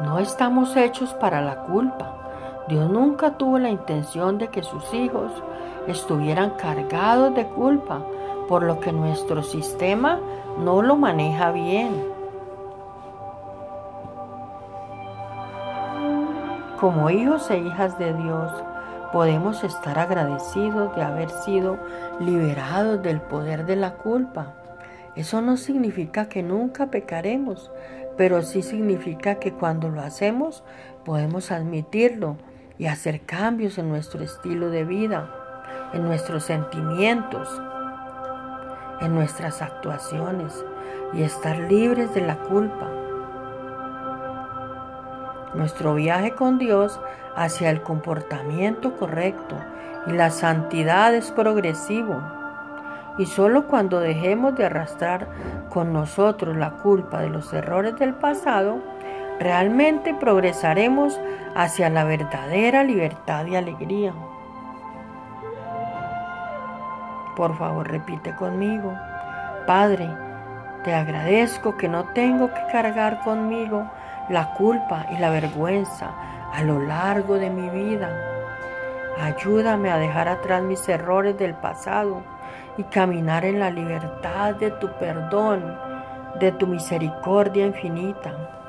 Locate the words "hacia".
47.34-47.70, 61.54-61.88